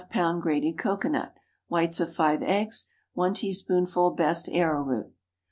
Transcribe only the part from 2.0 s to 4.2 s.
5 eggs. 1 teaspoonful